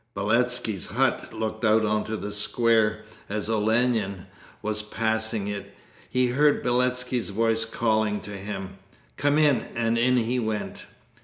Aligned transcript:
Beletski's 0.17 0.87
hut 0.87 1.31
looked 1.31 1.63
out 1.63 1.85
onto 1.85 2.17
the 2.17 2.31
square. 2.31 3.03
As 3.29 3.47
Olenin 3.47 4.25
was 4.63 4.81
passing 4.81 5.47
it 5.47 5.75
he 6.09 6.25
heard 6.29 6.63
Beletski's 6.63 7.29
voice 7.29 7.65
calling 7.65 8.19
to 8.21 8.31
him, 8.35 8.79
'Come 9.15 9.37
in,' 9.37 9.61
and 9.75 9.99
in 9.99 10.17
he 10.17 10.39
went. 10.39 10.87